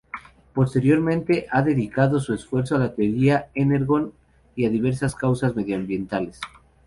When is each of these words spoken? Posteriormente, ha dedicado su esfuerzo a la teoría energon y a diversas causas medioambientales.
Posteriormente, 0.55 1.45
ha 1.51 1.61
dedicado 1.61 2.19
su 2.19 2.33
esfuerzo 2.33 2.73
a 2.75 2.79
la 2.79 2.95
teoría 2.95 3.49
energon 3.53 4.11
y 4.55 4.65
a 4.65 4.71
diversas 4.71 5.13
causas 5.13 5.55
medioambientales. 5.55 6.39